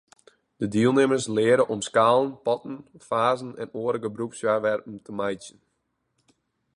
[0.55, 2.75] De dielnimmers leare om skalen, potten,
[3.09, 5.59] fazen en oare gebrûksfoarwerpen te meitsjen.